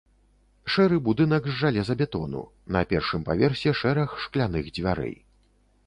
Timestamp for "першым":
2.95-3.21